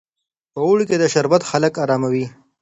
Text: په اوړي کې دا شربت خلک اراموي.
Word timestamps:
په 0.53 0.59
اوړي 0.65 0.83
کې 0.89 0.95
دا 1.01 1.07
شربت 1.13 1.41
خلک 1.49 1.73
اراموي. 1.83 2.25